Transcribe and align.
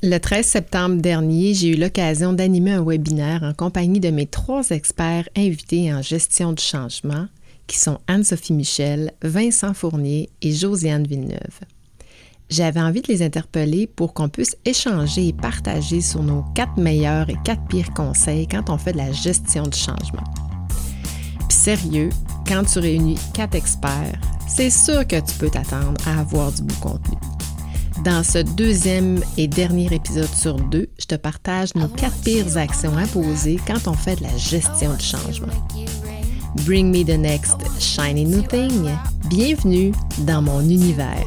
Le 0.00 0.18
13 0.18 0.46
septembre 0.46 1.02
dernier, 1.02 1.54
j'ai 1.54 1.70
eu 1.70 1.74
l'occasion 1.74 2.32
d'animer 2.32 2.70
un 2.70 2.84
webinaire 2.84 3.42
en 3.42 3.52
compagnie 3.52 3.98
de 3.98 4.10
mes 4.10 4.26
trois 4.26 4.70
experts 4.70 5.28
invités 5.36 5.92
en 5.92 6.02
gestion 6.02 6.52
du 6.52 6.62
changement, 6.62 7.26
qui 7.66 7.78
sont 7.80 7.98
Anne-Sophie 8.06 8.52
Michel, 8.52 9.12
Vincent 9.22 9.74
Fournier 9.74 10.30
et 10.40 10.52
Josiane 10.52 11.04
Villeneuve. 11.04 11.58
J'avais 12.48 12.80
envie 12.80 13.02
de 13.02 13.08
les 13.08 13.22
interpeller 13.22 13.88
pour 13.88 14.14
qu'on 14.14 14.28
puisse 14.28 14.56
échanger 14.64 15.26
et 15.26 15.32
partager 15.32 16.00
sur 16.00 16.22
nos 16.22 16.44
quatre 16.54 16.76
meilleurs 16.76 17.28
et 17.28 17.36
quatre 17.44 17.66
pires 17.66 17.92
conseils 17.92 18.46
quand 18.46 18.70
on 18.70 18.78
fait 18.78 18.92
de 18.92 18.98
la 18.98 19.10
gestion 19.10 19.64
du 19.64 19.76
changement. 19.76 20.24
Puis 21.48 21.58
sérieux, 21.58 22.10
quand 22.46 22.62
tu 22.62 22.78
réunis 22.78 23.18
quatre 23.34 23.56
experts, 23.56 24.20
c'est 24.46 24.70
sûr 24.70 25.04
que 25.08 25.16
tu 25.16 25.34
peux 25.40 25.50
t'attendre 25.50 26.00
à 26.06 26.20
avoir 26.20 26.52
du 26.52 26.62
bon 26.62 26.74
contenu. 26.74 27.16
Dans 28.04 28.22
ce 28.22 28.38
deuxième 28.38 29.20
et 29.36 29.48
dernier 29.48 29.92
épisode 29.92 30.32
sur 30.32 30.54
deux, 30.54 30.88
je 30.98 31.06
te 31.06 31.16
partage 31.16 31.74
nos 31.74 31.88
quatre 31.88 32.16
pires 32.22 32.56
actions 32.56 32.96
à 32.96 33.06
poser 33.06 33.58
quand 33.66 33.88
on 33.88 33.94
fait 33.94 34.16
de 34.16 34.22
la 34.22 34.36
gestion 34.36 34.94
du 34.94 35.04
changement. 35.04 35.52
Bring 36.64 36.90
me 36.90 37.04
the 37.04 37.18
next 37.18 37.56
shiny 37.80 38.24
new 38.24 38.42
thing. 38.42 38.88
Bienvenue 39.28 39.92
dans 40.18 40.42
mon 40.42 40.60
univers. 40.60 41.26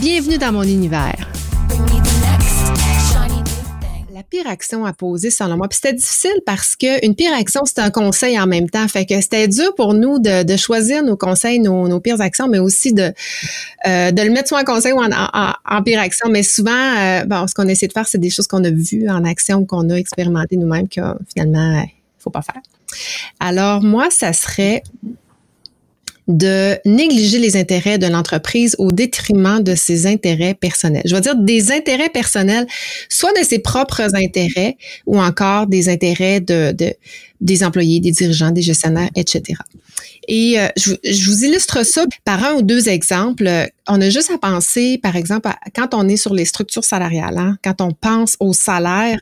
Bienvenue 0.00 0.38
dans 0.38 0.52
mon 0.52 0.64
univers. 0.64 1.28
La 4.12 4.22
pire 4.22 4.46
action 4.48 4.84
à 4.84 4.92
poser, 4.92 5.30
selon 5.30 5.56
moi, 5.56 5.68
puis 5.68 5.78
c'était 5.80 5.92
difficile 5.94 6.40
parce 6.44 6.74
que 6.74 7.04
une 7.06 7.14
pire 7.14 7.32
action, 7.32 7.62
c'est 7.64 7.78
un 7.78 7.90
conseil 7.90 8.38
en 8.38 8.46
même 8.46 8.68
temps. 8.68 8.86
Fait 8.88 9.06
que 9.06 9.20
c'était 9.20 9.46
dur 9.46 9.74
pour 9.76 9.94
nous 9.94 10.18
de, 10.18 10.56
choisir 10.56 11.04
nos 11.04 11.16
conseils, 11.16 11.60
nos, 11.60 12.00
pires 12.00 12.20
actions, 12.20 12.48
mais 12.48 12.58
aussi 12.58 12.92
de, 12.92 13.12
euh, 13.86 14.10
de 14.10 14.22
le 14.22 14.30
mettre 14.30 14.48
soit 14.48 14.60
en 14.60 14.64
conseil 14.64 14.92
ou 14.92 15.00
en, 15.00 15.82
pire 15.82 16.00
action. 16.00 16.28
Mais 16.28 16.42
souvent, 16.42 16.72
euh, 16.72 17.24
bon, 17.24 17.46
ce 17.46 17.54
qu'on 17.54 17.68
essaie 17.68 17.86
de 17.86 17.92
faire, 17.92 18.08
c'est 18.08 18.18
des 18.18 18.30
choses 18.30 18.48
qu'on 18.48 18.64
a 18.64 18.70
vues 18.70 19.08
en 19.08 19.24
action 19.24 19.58
ou 19.58 19.64
qu'on 19.66 19.88
a 19.90 19.94
expérimenté 19.94 20.56
nous-mêmes 20.56 20.88
que 20.88 21.00
finalement, 21.32 21.82
il 21.82 21.90
faut 22.18 22.30
pas 22.30 22.42
faire. 22.42 22.60
Alors, 23.38 23.82
moi, 23.82 24.08
ça 24.10 24.32
serait 24.32 24.82
de 26.26 26.78
négliger 26.86 27.38
les 27.38 27.56
intérêts 27.56 27.98
de 27.98 28.06
l'entreprise 28.06 28.74
au 28.78 28.92
détriment 28.92 29.62
de 29.62 29.74
ses 29.74 30.06
intérêts 30.06 30.54
personnels. 30.54 31.02
Je 31.04 31.14
veux 31.14 31.20
dire 31.20 31.36
des 31.36 31.70
intérêts 31.70 32.08
personnels, 32.08 32.66
soit 33.08 33.32
de 33.38 33.44
ses 33.44 33.58
propres 33.58 34.14
intérêts 34.14 34.76
ou 35.06 35.20
encore 35.20 35.66
des 35.66 35.88
intérêts 35.88 36.40
de, 36.40 36.74
des 37.40 37.64
employés, 37.64 38.00
des 38.00 38.12
dirigeants, 38.12 38.50
des 38.50 38.62
gestionnaires, 38.62 39.10
etc. 39.16 39.58
Et 40.26 40.58
euh, 40.58 40.68
je, 40.76 41.30
vous 41.30 41.44
illustre 41.44 41.84
ça 41.84 42.04
par 42.24 42.42
un 42.42 42.54
ou 42.54 42.62
deux 42.62 42.88
exemples. 42.88 43.68
On 43.86 44.00
a 44.00 44.08
juste 44.08 44.30
à 44.30 44.38
penser, 44.38 44.98
par 45.02 45.16
exemple, 45.16 45.50
quand 45.74 45.92
on 45.92 46.08
est 46.08 46.16
sur 46.16 46.34
les 46.34 46.46
structures 46.46 46.84
salariales, 46.84 47.36
hein, 47.36 47.58
quand 47.62 47.82
on 47.82 47.92
pense 47.92 48.36
au 48.40 48.54
salaire, 48.54 49.18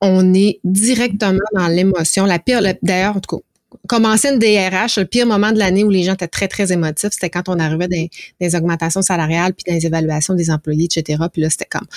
on 0.00 0.34
est 0.34 0.58
directement 0.64 1.38
dans 1.54 1.68
l'émotion. 1.68 2.24
La 2.24 2.38
pire, 2.38 2.60
d'ailleurs, 2.82 3.16
en 3.16 3.20
tout 3.20 3.36
cas, 3.36 3.42
commencer 3.90 4.28
une 4.28 4.38
DRH, 4.38 4.98
le 4.98 5.04
pire 5.04 5.26
moment 5.26 5.50
de 5.50 5.58
l'année 5.58 5.82
où 5.82 5.90
les 5.90 6.04
gens 6.04 6.14
étaient 6.14 6.28
très, 6.28 6.46
très 6.46 6.70
émotifs, 6.70 7.10
c'était 7.10 7.28
quand 7.28 7.48
on 7.48 7.58
arrivait 7.58 7.88
des, 7.88 8.08
des 8.40 8.54
augmentations 8.54 9.02
salariales, 9.02 9.52
puis 9.52 9.64
les 9.66 9.84
évaluations 9.84 10.34
des 10.34 10.48
employés, 10.52 10.84
etc. 10.84 11.24
Puis 11.32 11.42
là, 11.42 11.50
c'était 11.50 11.64
comme 11.64 11.88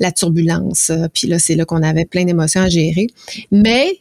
la 0.00 0.10
turbulence. 0.10 0.90
Euh, 0.90 1.06
puis 1.14 1.28
là, 1.28 1.38
c'est 1.38 1.54
là 1.54 1.64
qu'on 1.64 1.84
avait 1.84 2.06
plein 2.06 2.24
d'émotions 2.24 2.62
à 2.62 2.68
gérer. 2.68 3.06
Mais 3.52 4.00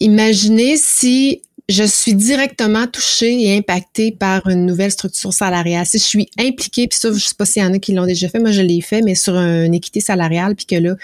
imaginez 0.00 0.78
si 0.78 1.42
je 1.68 1.84
suis 1.84 2.14
directement 2.14 2.86
touchée 2.86 3.42
et 3.42 3.58
impactée 3.58 4.10
par 4.10 4.48
une 4.48 4.64
nouvelle 4.64 4.90
structure 4.90 5.34
salariale. 5.34 5.84
Si 5.84 5.98
je 5.98 6.04
suis 6.04 6.30
impliquée, 6.38 6.88
puis 6.88 6.98
ça, 6.98 7.12
je 7.12 7.18
sais 7.18 7.34
pas 7.36 7.44
s'il 7.44 7.62
y 7.62 7.66
en 7.66 7.74
a 7.74 7.78
qui 7.78 7.92
l'ont 7.92 8.06
déjà 8.06 8.26
fait, 8.30 8.38
moi 8.38 8.52
je 8.52 8.62
l'ai 8.62 8.80
fait, 8.80 9.02
mais 9.02 9.14
sur 9.14 9.36
une 9.36 9.74
équité 9.74 10.00
salariale, 10.00 10.56
puis 10.56 10.64
que 10.64 10.76
là, 10.76 10.96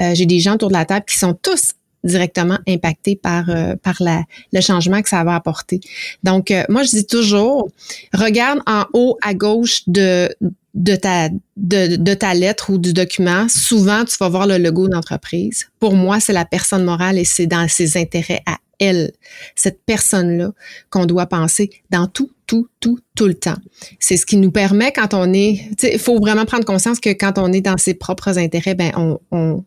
euh, 0.00 0.14
j'ai 0.14 0.24
des 0.24 0.40
gens 0.40 0.54
autour 0.54 0.68
de 0.68 0.72
la 0.72 0.86
table 0.86 1.04
qui 1.06 1.18
sont 1.18 1.34
tous 1.34 1.74
directement 2.04 2.58
impacté 2.66 3.16
par 3.16 3.48
euh, 3.48 3.76
par 3.76 3.96
la, 4.00 4.22
le 4.52 4.60
changement 4.60 5.02
que 5.02 5.08
ça 5.08 5.24
va 5.24 5.34
apporter. 5.34 5.80
Donc 6.22 6.50
euh, 6.50 6.62
moi 6.68 6.82
je 6.82 6.90
dis 6.90 7.06
toujours 7.06 7.68
regarde 8.14 8.60
en 8.66 8.84
haut 8.92 9.16
à 9.22 9.34
gauche 9.34 9.82
de 9.86 10.28
de 10.74 10.94
ta 10.94 11.28
de, 11.56 11.96
de, 11.96 12.14
ta 12.14 12.34
lettre 12.34 12.70
ou 12.70 12.78
du 12.78 12.92
document, 12.92 13.48
souvent 13.48 14.04
tu 14.04 14.16
vas 14.18 14.28
voir 14.28 14.46
le 14.46 14.58
logo 14.58 14.88
d'entreprise. 14.88 15.66
Pour 15.80 15.94
moi, 15.94 16.20
c'est 16.20 16.32
la 16.32 16.44
personne 16.44 16.84
morale 16.84 17.18
et 17.18 17.24
c'est 17.24 17.46
dans 17.46 17.66
ses 17.68 17.96
intérêts 17.96 18.42
à 18.46 18.58
elle, 18.78 19.12
cette 19.56 19.80
personne-là, 19.84 20.52
qu'on 20.90 21.06
doit 21.06 21.26
penser 21.26 21.70
dans 21.90 22.06
tout, 22.06 22.30
tout, 22.46 22.68
tout, 22.80 23.00
tout 23.16 23.26
le 23.26 23.34
temps. 23.34 23.56
C'est 23.98 24.16
ce 24.16 24.24
qui 24.24 24.36
nous 24.36 24.52
permet 24.52 24.92
quand 24.92 25.14
on 25.14 25.32
est, 25.32 25.68
il 25.82 25.98
faut 25.98 26.18
vraiment 26.18 26.44
prendre 26.44 26.64
conscience 26.64 27.00
que 27.00 27.10
quand 27.10 27.38
on 27.38 27.52
est 27.52 27.60
dans 27.60 27.76
ses 27.76 27.94
propres 27.94 28.38
intérêts, 28.38 28.74
ben 28.74 28.92
on, 28.96 29.18
on, 29.32 29.64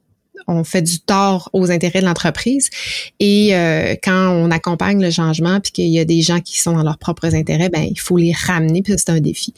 on 0.47 0.63
fait 0.63 0.81
du 0.81 0.99
tort 0.99 1.49
aux 1.53 1.71
intérêts 1.71 2.01
de 2.01 2.05
l'entreprise. 2.05 2.69
Et 3.19 3.55
euh, 3.55 3.95
quand 4.03 4.29
on 4.29 4.51
accompagne 4.51 5.01
le 5.01 5.11
changement, 5.11 5.59
puis 5.59 5.71
qu'il 5.71 5.87
y 5.87 5.99
a 5.99 6.05
des 6.05 6.21
gens 6.21 6.39
qui 6.39 6.59
sont 6.59 6.73
dans 6.73 6.83
leurs 6.83 6.97
propres 6.97 7.35
intérêts, 7.35 7.69
ben 7.69 7.87
il 7.89 7.99
faut 7.99 8.17
les 8.17 8.33
ramener, 8.33 8.81
puis 8.81 8.93
c'est 8.97 9.09
un 9.09 9.19
défi. 9.19 9.53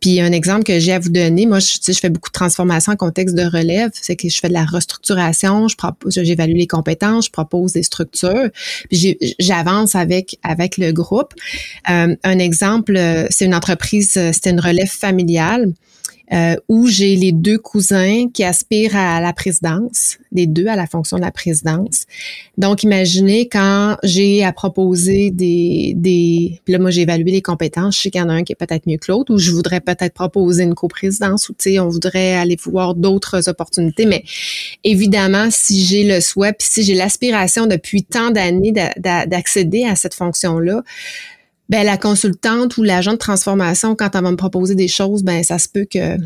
Puis 0.00 0.20
un 0.20 0.32
exemple 0.32 0.64
que 0.64 0.78
j'ai 0.78 0.92
à 0.92 0.98
vous 0.98 1.10
donner, 1.10 1.46
moi, 1.46 1.58
je, 1.58 1.76
je 1.86 1.98
fais 1.98 2.10
beaucoup 2.10 2.30
de 2.30 2.34
transformation 2.34 2.92
en 2.92 2.96
contexte 2.96 3.34
de 3.34 3.44
relève, 3.44 3.90
c'est 3.94 4.16
que 4.16 4.28
je 4.28 4.38
fais 4.38 4.48
de 4.48 4.54
la 4.54 4.64
restructuration, 4.64 5.68
je 5.68 5.76
propose, 5.76 6.20
j'évalue 6.22 6.56
les 6.56 6.66
compétences, 6.66 7.26
je 7.26 7.30
propose 7.30 7.72
des 7.72 7.82
structures, 7.82 8.48
puis 8.88 9.18
j'avance 9.38 9.94
avec 9.94 10.38
avec 10.42 10.78
le 10.78 10.92
groupe. 10.92 11.34
Euh, 11.90 12.14
un 12.22 12.38
exemple, 12.38 12.96
euh, 12.96 13.26
c'est 13.30 13.44
une 13.44 13.54
entreprise, 13.54 14.12
c'était 14.32 14.50
une 14.50 14.60
relève 14.60 14.88
familiale 14.90 15.72
euh, 16.32 16.56
où 16.68 16.86
j'ai 16.86 17.16
les 17.16 17.32
deux 17.32 17.58
cousins 17.58 18.28
qui 18.32 18.44
aspirent 18.44 18.96
à 18.96 19.20
la 19.20 19.32
présidence, 19.32 20.18
les 20.32 20.46
deux 20.46 20.66
à 20.68 20.76
la 20.76 20.86
fonction 20.86 21.16
de 21.16 21.22
la 21.22 21.32
présidence. 21.32 22.04
Donc, 22.56 22.82
imaginez 22.82 23.48
quand 23.48 23.96
j'ai 24.02 24.44
à 24.44 24.52
proposer 24.52 25.30
des, 25.30 25.92
des 25.96 26.60
là, 26.68 26.78
moi, 26.78 26.90
j'ai 26.90 27.02
évalué 27.02 27.32
les 27.32 27.42
compétences. 27.42 27.96
Je 27.96 28.02
sais 28.02 28.10
qu'il 28.10 28.20
y 28.20 28.24
en 28.24 28.28
a 28.28 28.34
un 28.34 28.44
qui 28.44 28.52
est 28.52 28.56
peut-être 28.56 28.86
mieux 28.86 28.98
que 28.98 29.10
l'autre, 29.10 29.34
ou 29.34 29.38
je 29.38 29.50
voudrais 29.50 29.80
peut-être 29.80 30.14
proposer 30.14 30.62
une 30.62 30.74
coprésidence, 30.74 31.48
ou, 31.48 31.52
tu 31.52 31.70
sais, 31.70 31.78
on 31.80 31.88
voudrait 31.88 32.34
aller 32.34 32.56
voir 32.64 32.94
d'autres 32.94 33.48
opportunités. 33.48 34.06
Mais 34.06 34.22
évidemment, 34.84 35.48
si 35.50 35.84
j'ai 35.84 36.04
le 36.04 36.20
souhait, 36.20 36.52
puis 36.52 36.68
si 36.70 36.82
j'ai 36.82 36.94
l'aspiration 36.94 37.66
depuis 37.66 38.04
tant 38.04 38.30
d'années 38.30 38.72
d'accéder 38.72 39.84
à 39.84 39.96
cette 39.96 40.14
fonction-là, 40.14 40.82
ben 41.70 41.84
la 41.84 41.96
consultante 41.96 42.76
ou 42.76 42.82
l'agent 42.82 43.12
de 43.12 43.18
transformation, 43.18 43.94
quand 43.94 44.14
elle 44.14 44.24
va 44.24 44.30
me 44.32 44.36
proposer 44.36 44.74
des 44.74 44.88
choses, 44.88 45.22
ben 45.22 45.42
ça 45.44 45.58
se 45.58 45.68
peut 45.68 45.86
que 45.90 46.16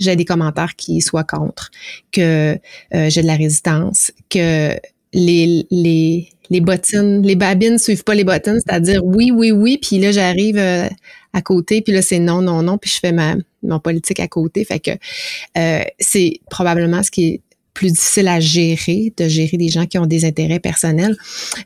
j'ai 0.00 0.16
des 0.16 0.24
commentaires 0.24 0.74
qui 0.76 1.00
soient 1.00 1.24
contre, 1.24 1.70
que 2.10 2.58
euh, 2.94 3.08
j'ai 3.08 3.22
de 3.22 3.26
la 3.26 3.36
résistance, 3.36 4.10
que 4.28 4.76
les, 5.12 5.66
les, 5.70 6.28
les 6.50 6.60
bottines, 6.60 7.22
les 7.22 7.36
babines 7.36 7.78
suivent 7.78 8.02
pas 8.02 8.14
les 8.14 8.24
bottines, 8.24 8.58
c'est-à-dire 8.66 9.04
oui, 9.04 9.30
oui, 9.32 9.52
oui, 9.52 9.78
puis 9.80 9.98
là 9.98 10.10
j'arrive 10.10 10.58
euh, 10.58 10.88
à 11.32 11.42
côté, 11.42 11.80
puis 11.80 11.92
là 11.92 12.02
c'est 12.02 12.18
non, 12.18 12.42
non, 12.42 12.62
non, 12.62 12.76
puis 12.76 12.90
je 12.90 12.98
fais 12.98 13.12
ma 13.12 13.36
politique 13.78 14.18
à 14.18 14.26
côté, 14.26 14.64
fait 14.64 14.80
que 14.80 14.90
euh, 15.58 15.84
c'est 16.00 16.40
probablement 16.50 17.04
ce 17.04 17.10
qui 17.12 17.24
est 17.26 17.40
plus 17.74 17.92
difficile 17.92 18.28
à 18.28 18.40
gérer, 18.40 19.12
de 19.16 19.28
gérer 19.28 19.56
des 19.56 19.68
gens 19.68 19.86
qui 19.86 19.98
ont 19.98 20.06
des 20.06 20.24
intérêts 20.24 20.60
personnels. 20.60 21.16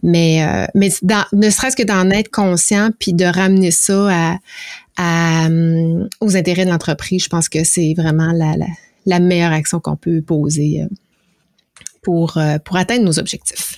Mais, 0.03 0.45
euh, 0.45 0.67
mais 0.75 0.91
ne 1.33 1.51
serait-ce 1.51 1.77
que 1.77 1.83
d'en 1.83 2.11
être 2.11 2.31
conscient 2.31 2.91
puis 2.99 3.13
de 3.13 3.25
ramener 3.25 3.71
ça 3.71 4.39
à, 4.99 5.47
euh, 5.49 6.09
aux 6.21 6.37
intérêts 6.37 6.65
de 6.65 6.71
l'entreprise, 6.71 7.25
je 7.25 7.29
pense 7.29 7.49
que 7.49 7.65
c'est 7.65 7.95
vraiment 7.95 8.33
la, 8.33 8.55
la, 9.07 9.21
meilleure 9.21 9.53
action 9.53 9.81
qu'on 9.81 9.97
peut 9.97 10.23
poser 10.23 10.83
euh, 10.83 10.87
pour, 12.03 12.39
pour 12.65 12.77
atteindre 12.77 13.05
nos 13.05 13.19
objectifs. 13.19 13.77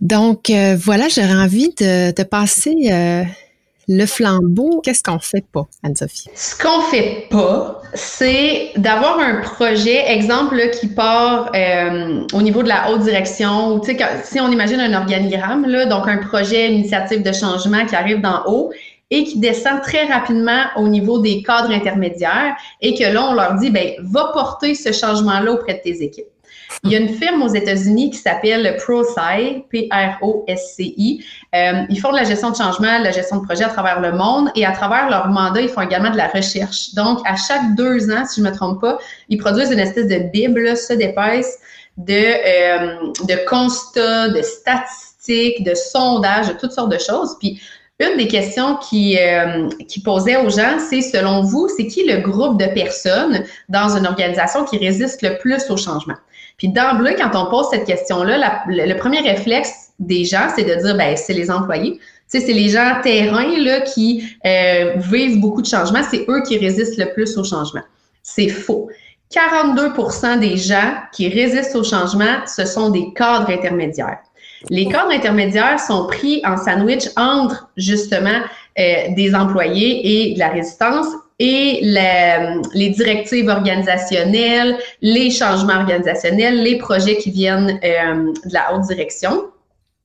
Donc, 0.00 0.50
voilà, 0.50 1.08
j'aurais 1.08 1.34
envie 1.34 1.70
de, 1.78 2.12
de 2.12 2.22
passer 2.22 3.26
le 3.88 4.04
flambeau, 4.04 4.80
qu'est-ce 4.84 5.02
qu'on 5.02 5.18
fait 5.18 5.44
pas, 5.50 5.66
Anne-Sophie? 5.82 6.28
Ce 6.34 6.56
qu'on 6.56 6.82
fait 6.82 7.26
pas, 7.30 7.80
c'est 7.94 8.72
d'avoir 8.76 9.18
un 9.18 9.40
projet, 9.40 10.12
exemple, 10.12 10.60
qui 10.78 10.88
part 10.88 11.50
euh, 11.54 12.20
au 12.34 12.42
niveau 12.42 12.62
de 12.62 12.68
la 12.68 12.90
haute 12.90 13.00
direction, 13.00 13.74
ou 13.74 13.82
si 14.24 14.40
on 14.40 14.52
imagine 14.52 14.80
un 14.80 14.94
organigramme, 14.94 15.66
donc 15.88 16.06
un 16.06 16.18
projet, 16.18 16.68
une 16.68 16.80
initiative 16.80 17.22
de 17.22 17.32
changement 17.32 17.86
qui 17.86 17.96
arrive 17.96 18.20
d'en 18.20 18.42
haut, 18.46 18.70
et 19.10 19.24
qui 19.24 19.38
descend 19.38 19.80
très 19.80 20.04
rapidement 20.04 20.64
au 20.76 20.86
niveau 20.86 21.18
des 21.18 21.42
cadres 21.42 21.70
intermédiaires 21.70 22.56
et 22.82 22.94
que 22.94 23.04
là, 23.04 23.28
on 23.30 23.34
leur 23.34 23.54
dit, 23.54 23.70
ben, 23.70 23.92
va 24.00 24.30
porter 24.34 24.74
ce 24.74 24.92
changement-là 24.92 25.52
auprès 25.52 25.74
de 25.74 25.80
tes 25.80 26.02
équipes. 26.02 26.26
Il 26.84 26.92
y 26.92 26.96
a 26.96 26.98
une 26.98 27.08
firme 27.08 27.42
aux 27.42 27.48
États-Unis 27.48 28.10
qui 28.10 28.18
s'appelle 28.18 28.76
ProSci, 28.76 29.64
P-R-O-S-C-I. 29.70 31.24
Euh, 31.54 31.72
ils 31.90 32.00
font 32.00 32.12
de 32.12 32.16
la 32.16 32.24
gestion 32.24 32.50
de 32.50 32.56
changement, 32.56 33.00
de 33.00 33.04
la 33.04 33.10
gestion 33.10 33.38
de 33.38 33.44
projet 33.44 33.64
à 33.64 33.68
travers 33.68 34.00
le 34.00 34.12
monde 34.12 34.50
et 34.54 34.64
à 34.64 34.72
travers 34.72 35.10
leur 35.10 35.28
mandat, 35.28 35.60
ils 35.60 35.68
font 35.68 35.80
également 35.80 36.10
de 36.10 36.16
la 36.16 36.28
recherche. 36.28 36.94
Donc, 36.94 37.18
à 37.26 37.34
chaque 37.36 37.74
deux 37.74 38.10
ans, 38.10 38.24
si 38.24 38.40
je 38.40 38.46
ne 38.46 38.50
me 38.50 38.54
trompe 38.54 38.80
pas, 38.80 38.98
ils 39.28 39.38
produisent 39.38 39.72
une 39.72 39.80
espèce 39.80 40.06
de 40.06 40.18
bible, 40.30 40.76
ça 40.76 40.94
d'épaisse, 40.94 41.58
de, 41.96 42.12
euh, 42.14 43.12
de 43.26 43.48
constats, 43.48 44.28
de 44.28 44.40
statistiques, 44.42 45.64
de 45.64 45.74
sondages, 45.74 46.48
de 46.48 46.52
toutes 46.52 46.72
sortes 46.72 46.92
de 46.92 46.98
choses. 46.98 47.36
Puis, 47.40 47.60
une 48.00 48.16
des 48.16 48.28
questions 48.28 48.76
qui, 48.76 49.18
euh, 49.18 49.68
qui 49.88 50.00
posait 50.00 50.36
aux 50.36 50.50
gens, 50.50 50.78
c'est 50.78 51.00
selon 51.00 51.42
vous, 51.42 51.68
c'est 51.76 51.88
qui 51.88 52.04
le 52.04 52.20
groupe 52.20 52.56
de 52.56 52.66
personnes 52.66 53.44
dans 53.68 53.96
une 53.96 54.06
organisation 54.06 54.64
qui 54.64 54.78
résiste 54.78 55.22
le 55.22 55.36
plus 55.38 55.68
au 55.70 55.76
changement? 55.76 56.14
Puis 56.58 56.68
d'emblée, 56.68 57.14
quand 57.14 57.30
on 57.34 57.48
pose 57.48 57.66
cette 57.70 57.86
question-là, 57.86 58.64
le, 58.66 58.94
premier 58.98 59.20
réflexe 59.20 59.90
des 60.00 60.24
gens, 60.24 60.48
c'est 60.54 60.64
de 60.64 60.74
dire, 60.74 60.96
ben 60.96 61.16
c'est 61.16 61.32
les 61.32 61.50
employés. 61.50 61.98
Tu 62.30 62.40
sais, 62.40 62.46
c'est 62.46 62.52
les 62.52 62.68
gens 62.68 63.00
terrain 63.02 63.56
là, 63.58 63.80
qui 63.80 64.24
euh, 64.44 64.94
vivent 64.96 65.40
beaucoup 65.40 65.62
de 65.62 65.66
changements. 65.66 66.02
C'est 66.10 66.26
eux 66.28 66.42
qui 66.46 66.58
résistent 66.58 66.98
le 66.98 67.12
plus 67.14 67.38
au 67.38 67.44
changement. 67.44 67.82
C'est 68.22 68.48
faux. 68.48 68.90
42% 69.32 70.40
des 70.40 70.56
gens 70.56 70.94
qui 71.12 71.28
résistent 71.28 71.76
au 71.76 71.84
changement, 71.84 72.44
ce 72.46 72.64
sont 72.64 72.90
des 72.90 73.12
cadres 73.14 73.50
intermédiaires. 73.50 74.18
Les 74.70 74.88
cadres 74.88 75.12
intermédiaires 75.12 75.78
sont 75.78 76.06
pris 76.06 76.42
en 76.44 76.56
sandwich 76.56 77.08
entre 77.16 77.70
justement 77.76 78.40
euh, 78.78 79.14
des 79.14 79.34
employés 79.34 80.30
et 80.30 80.34
de 80.34 80.38
la 80.38 80.48
résistance 80.48 81.06
et 81.38 81.80
les 81.82 82.90
directives 82.90 83.48
organisationnelles, 83.48 84.76
les 85.00 85.30
changements 85.30 85.74
organisationnels, 85.80 86.62
les 86.62 86.78
projets 86.78 87.16
qui 87.16 87.30
viennent 87.30 87.78
euh, 87.84 88.32
de 88.44 88.52
la 88.52 88.74
haute 88.74 88.88
direction. 88.88 89.44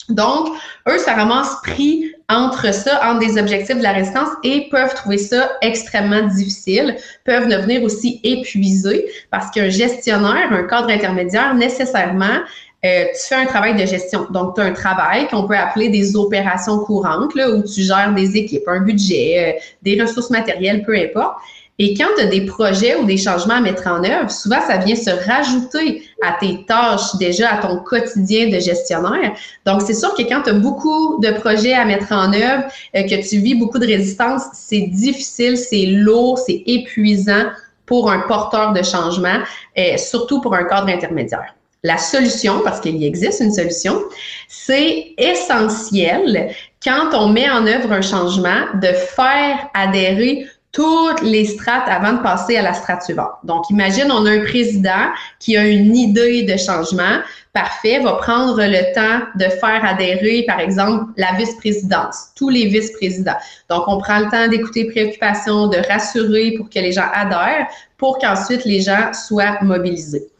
Donc, 0.10 0.50
eux, 0.88 0.98
ça 0.98 1.14
ramasse 1.14 1.56
pris 1.64 2.12
entre 2.30 2.74
ça, 2.74 3.00
entre 3.10 3.20
des 3.20 3.40
objectifs 3.40 3.78
de 3.78 3.84
la 3.84 3.94
résistance 3.94 4.30
et 4.44 4.68
peuvent 4.70 4.94
trouver 4.94 5.18
ça 5.18 5.52
extrêmement 5.62 6.28
difficile, 6.28 6.98
peuvent 7.24 7.48
devenir 7.48 7.84
aussi 7.84 8.20
épuisés 8.24 9.10
parce 9.32 9.50
qu'un 9.52 9.70
gestionnaire, 9.70 10.52
un 10.52 10.64
cadre 10.64 10.90
intermédiaire, 10.90 11.54
nécessairement, 11.56 12.40
euh, 12.86 13.06
tu 13.14 13.28
fais 13.28 13.36
un 13.36 13.46
travail 13.46 13.76
de 13.76 13.86
gestion. 13.86 14.28
Donc, 14.32 14.56
tu 14.56 14.62
as 14.62 14.66
un 14.66 14.74
travail 14.74 15.28
qu'on 15.28 15.48
peut 15.48 15.56
appeler 15.56 15.90
des 15.90 16.16
opérations 16.16 16.80
courantes, 16.80 17.34
là, 17.36 17.50
où 17.50 17.64
tu 17.64 17.82
gères 17.82 18.14
des 18.14 18.36
équipes, 18.36 18.68
un 18.68 18.82
budget, 18.82 19.56
euh, 19.56 19.60
des 19.82 20.02
ressources 20.02 20.30
matérielles, 20.30 20.84
peu 20.84 20.96
importe. 20.96 21.38
Et 21.80 21.96
quand 21.96 22.10
tu 22.16 22.22
as 22.22 22.28
des 22.28 22.46
projets 22.46 22.96
ou 22.96 23.06
des 23.06 23.18
changements 23.18 23.56
à 23.56 23.62
mettre 23.62 23.88
en 23.88 24.04
œuvre, 24.04 24.30
souvent, 24.30 24.62
ça 24.62 24.78
vient 24.78 24.96
se 24.96 25.10
rajouter 25.10 26.04
à 26.22 26.34
tes 26.40 26.64
tâches 26.66 27.16
déjà, 27.18 27.56
à 27.56 27.58
ton 27.58 27.78
quotidien 27.78 28.50
de 28.50 28.60
gestionnaire. 28.60 29.34
Donc, 29.66 29.82
c'est 29.82 29.96
sûr 29.96 30.14
que 30.14 30.22
quand 30.24 30.44
tu 30.44 30.52
as 30.52 30.54
beaucoup 30.54 31.20
de 31.20 31.32
projets 31.32 31.74
à 31.74 31.86
mettre 31.86 32.12
en 32.12 32.32
œuvre, 32.32 32.66
euh, 32.96 33.04
que 33.04 33.28
tu 33.28 33.38
vis 33.38 33.56
beaucoup 33.56 33.80
de 33.80 33.88
résistance, 33.88 34.44
c'est 34.54 34.82
difficile, 34.82 35.58
c'est 35.58 35.86
lourd, 35.86 36.38
c'est 36.38 36.62
épuisant 36.68 37.46
pour 37.86 38.12
un 38.12 38.20
porteur 38.20 38.74
de 38.74 38.84
changement, 38.84 39.40
et 39.76 39.98
surtout 39.98 40.42
pour 40.42 40.54
un 40.54 40.64
cadre 40.66 40.90
intermédiaire. 40.90 41.54
La 41.84 41.98
solution, 41.98 42.62
parce 42.64 42.80
qu'il 42.80 42.96
y 42.96 43.06
existe 43.06 43.42
une 43.42 43.54
solution, 43.54 44.02
c'est 44.48 45.14
essentiel 45.18 46.56
quand 46.82 47.14
on 47.14 47.28
met 47.28 47.50
en 47.50 47.68
œuvre 47.68 47.92
un 47.92 48.02
changement 48.02 48.68
de 48.76 48.88
faire 48.88 49.68
adhérer 49.74 50.48
toutes 50.72 51.22
les 51.22 51.46
strates 51.46 51.88
avant 51.88 52.14
de 52.14 52.24
passer 52.24 52.58
à 52.58 52.64
la 52.64 52.74
strate 52.74 53.04
suivante. 53.04 53.34
Donc, 53.44 53.70
imagine, 53.70 54.12
on 54.12 54.26
a 54.26 54.32
un 54.32 54.42
président 54.42 55.12
qui 55.40 55.56
a 55.56 55.68
une 55.68 55.96
idée 55.96 56.44
de 56.44 56.58
changement. 56.58 57.20
Parfait, 57.54 58.00
va 58.00 58.14
prendre 58.14 58.60
le 58.60 58.94
temps 58.96 59.26
de 59.36 59.46
faire 59.52 59.86
adhérer, 59.86 60.44
par 60.48 60.60
exemple, 60.60 61.12
la 61.18 61.34
vice-présidence, 61.34 62.30
tous 62.36 62.50
les 62.50 62.66
vice-présidents. 62.66 63.38
Donc, 63.70 63.84
on 63.88 64.00
prend 64.00 64.20
le 64.20 64.32
temps 64.32 64.48
d'écouter 64.48 64.86
préoccupations, 64.90 65.68
de 65.68 65.78
rassurer 65.88 66.56
pour 66.58 66.70
que 66.70 66.80
les 66.80 66.92
gens 66.92 67.10
adhèrent, 67.14 67.68
pour 67.98 68.18
qu'ensuite 68.18 68.66
les 68.66 68.82
gens 68.82 69.14
soient 69.14 69.62
mobilisés. 69.62 70.33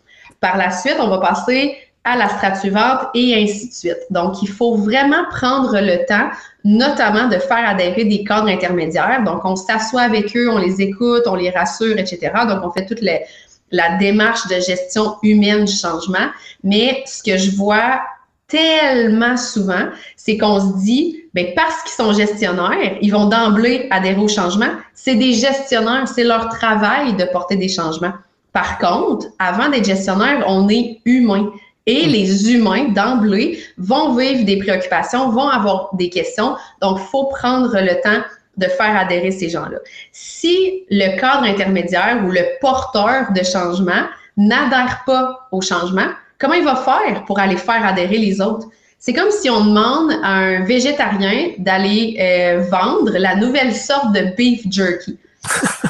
Par 0.44 0.58
la 0.58 0.72
suite, 0.72 0.98
on 1.00 1.08
va 1.08 1.20
passer 1.20 1.78
à 2.04 2.18
la 2.18 2.28
strate 2.28 2.58
suivante 2.58 3.08
et 3.16 3.34
ainsi 3.42 3.70
de 3.70 3.74
suite. 3.74 4.06
Donc, 4.10 4.42
il 4.42 4.50
faut 4.50 4.76
vraiment 4.76 5.24
prendre 5.32 5.80
le 5.80 6.06
temps, 6.06 6.30
notamment 6.66 7.30
de 7.30 7.38
faire 7.38 7.66
adhérer 7.66 8.04
des 8.04 8.26
cadres 8.26 8.50
intermédiaires. 8.50 9.24
Donc, 9.24 9.46
on 9.46 9.56
s'assoit 9.56 10.02
avec 10.02 10.36
eux, 10.36 10.50
on 10.52 10.58
les 10.58 10.82
écoute, 10.82 11.24
on 11.28 11.36
les 11.36 11.50
rassure, 11.50 11.98
etc. 11.98 12.30
Donc, 12.46 12.60
on 12.62 12.72
fait 12.72 12.86
toute 12.86 13.00
la 13.72 13.98
démarche 14.00 14.46
de 14.48 14.56
gestion 14.56 15.16
humaine 15.24 15.64
du 15.64 15.72
changement. 15.72 16.28
Mais 16.62 17.04
ce 17.06 17.24
que 17.24 17.38
je 17.38 17.56
vois 17.56 18.02
tellement 18.50 19.38
souvent, 19.38 19.86
c'est 20.18 20.38
qu'on 20.38 20.60
se 20.60 20.84
dit, 20.84 21.24
ben 21.34 21.54
parce 21.56 21.84
qu'ils 21.84 22.04
sont 22.04 22.12
gestionnaires, 22.12 22.98
ils 23.02 23.14
vont 23.14 23.28
d'emblée 23.28 23.88
adhérer 23.92 24.20
au 24.20 24.28
changement. 24.28 24.72
C'est 24.94 25.16
des 25.16 25.32
gestionnaires, 25.32 26.06
c'est 26.14 26.26
leur 26.26 26.50
travail 26.50 27.16
de 27.16 27.24
porter 27.24 27.56
des 27.56 27.70
changements. 27.70 28.12
Par 28.54 28.78
contre, 28.78 29.28
avant 29.40 29.70
d'être 29.70 29.86
gestionnaire, 29.86 30.46
on 30.48 30.70
est 30.70 31.02
humain. 31.06 31.52
Et 31.86 32.08
hmm. 32.08 32.10
les 32.10 32.54
humains, 32.54 32.84
d'emblée, 32.90 33.60
vont 33.78 34.16
vivre 34.16 34.46
des 34.46 34.58
préoccupations, 34.58 35.30
vont 35.30 35.50
avoir 35.50 35.90
des 35.96 36.10
questions. 36.10 36.56
Donc, 36.82 37.00
il 37.02 37.08
faut 37.08 37.26
prendre 37.26 37.74
le 37.74 38.02
temps 38.02 38.24
de 38.56 38.68
faire 38.68 38.96
adhérer 38.96 39.32
ces 39.32 39.50
gens-là. 39.50 39.80
Si 40.12 40.84
le 40.90 41.20
cadre 41.20 41.44
intermédiaire 41.44 42.24
ou 42.26 42.32
le 42.32 42.42
porteur 42.62 43.34
de 43.36 43.44
changement 43.44 44.06
n'adhère 44.38 45.02
pas 45.06 45.48
au 45.52 45.60
changement, 45.60 46.08
comment 46.38 46.54
il 46.54 46.64
va 46.64 46.76
faire 46.76 47.26
pour 47.26 47.40
aller 47.40 47.58
faire 47.58 47.84
adhérer 47.86 48.20
les 48.20 48.40
autres? 48.40 48.68
C'est 49.00 49.14
comme 49.14 49.32
si 49.32 49.50
on 49.50 49.66
demande 49.66 50.14
à 50.24 50.36
un 50.36 50.64
végétarien 50.64 51.50
d'aller 51.58 52.16
euh, 52.22 52.64
vendre 52.70 53.18
la 53.18 53.36
nouvelle 53.36 53.76
sorte 53.76 54.14
de 54.14 54.34
beef 54.38 54.62
jerky 54.70 55.18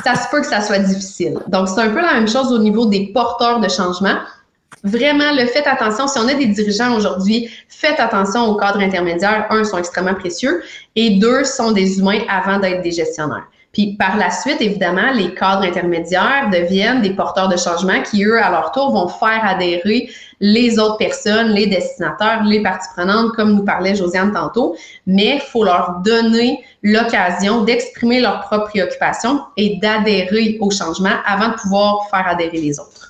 ça 0.04 0.16
se 0.16 0.30
peut 0.30 0.42
que 0.42 0.48
ça 0.48 0.62
soit 0.62 0.80
difficile. 0.80 1.38
Donc, 1.48 1.70
c'est 1.70 1.80
un 1.80 1.90
peu 1.90 2.02
la 2.02 2.14
même 2.14 2.28
chose 2.28 2.52
au 2.52 2.60
niveau 2.60 2.86
des 2.86 3.08
porteurs 3.08 3.60
de 3.60 3.70
changement. 3.70 4.16
Vraiment, 4.84 5.32
le 5.34 5.46
faites 5.48 5.68
attention. 5.68 6.08
Si 6.08 6.20
on 6.20 6.28
a 6.28 6.34
des 6.34 6.48
dirigeants 6.48 6.96
aujourd'hui, 6.96 7.50
faites 7.70 8.00
attention 8.00 8.46
aux 8.46 8.58
cadres 8.58 8.82
intermédiaires. 8.82 9.48
Un, 9.50 9.64
sont 9.64 9.78
extrêmement 9.78 10.16
précieux 10.16 10.62
et 10.96 11.12
deux, 11.20 11.44
sont 11.46 11.72
des 11.72 12.00
humains 12.00 12.20
avant 12.30 12.60
d'être 12.60 12.82
des 12.82 12.92
gestionnaires. 12.92 13.48
Puis 13.74 13.96
par 13.98 14.18
la 14.18 14.30
suite, 14.30 14.62
évidemment, 14.62 15.12
les 15.14 15.34
cadres 15.34 15.64
intermédiaires 15.64 16.50
deviennent 16.52 17.02
des 17.02 17.10
porteurs 17.10 17.50
de 17.50 17.58
changement 17.58 18.04
qui, 18.04 18.24
eux, 18.24 18.42
à 18.42 18.52
leur 18.52 18.72
tour, 18.72 18.92
vont 18.92 19.08
faire 19.08 19.42
adhérer 19.44 20.10
les 20.40 20.78
autres 20.78 20.98
personnes, 20.98 21.50
les 21.50 21.66
destinataires, 21.66 22.44
les 22.44 22.62
parties 22.62 22.88
prenantes, 22.96 23.32
comme 23.32 23.56
nous 23.56 23.66
parlait 23.66 23.96
Josiane 23.96 24.32
tantôt. 24.32 24.76
Mais 25.08 25.36
il 25.38 25.42
faut 25.42 25.64
leur 25.64 26.02
donner 26.06 26.64
l'occasion 26.84 27.64
d'exprimer 27.64 28.20
leurs 28.20 28.42
propres 28.42 28.70
préoccupations 28.70 29.42
et 29.58 29.78
d'adhérer 29.82 30.60
au 30.62 30.70
changement 30.70 31.16
avant 31.26 31.50
de 31.50 31.56
pouvoir 31.56 32.08
faire 32.12 32.28
adhérer 32.28 32.58
les 32.58 32.80
autres. 32.80 33.03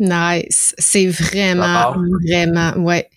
Nice. 0.00 0.74
C'est 0.78 1.06
vraiment, 1.06 1.94
vraiment, 2.26 2.72
ouais. 2.78 3.08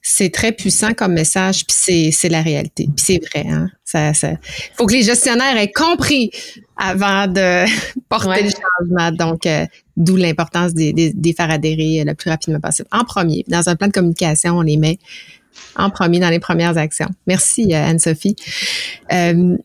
C'est 0.00 0.32
très 0.32 0.52
puissant 0.52 0.94
comme 0.94 1.12
message, 1.12 1.66
puis 1.66 2.10
c'est, 2.12 2.28
la 2.28 2.40
réalité. 2.40 2.88
Puis 2.96 3.04
c'est 3.04 3.20
vrai, 3.28 3.46
hein. 3.48 3.70
Ça, 3.84 4.14
ça, 4.14 4.30
faut 4.74 4.86
que 4.86 4.94
les 4.94 5.02
gestionnaires 5.02 5.54
aient 5.58 5.70
compris 5.70 6.30
avant 6.78 7.26
de 7.26 7.66
porter 8.08 8.44
le 8.44 8.48
changement. 8.48 9.12
Donc, 9.12 9.44
euh, 9.44 9.66
d'où 9.98 10.16
l'importance 10.16 10.72
des, 10.72 10.94
des, 10.94 11.32
faire 11.34 11.50
adhérer 11.50 12.02
le 12.02 12.14
plus 12.14 12.30
rapidement 12.30 12.60
possible. 12.60 12.88
En 12.90 13.04
premier, 13.04 13.44
dans 13.48 13.68
un 13.68 13.76
plan 13.76 13.88
de 13.88 13.92
communication, 13.92 14.56
on 14.56 14.62
les 14.62 14.78
met 14.78 14.98
en 15.76 15.90
premier 15.90 16.20
dans 16.20 16.30
les 16.30 16.40
premières 16.40 16.78
actions. 16.78 17.10
Merci, 17.26 17.74
euh, 17.74 17.84
Anne-Sophie. 17.84 18.36
Euh, 19.12 19.56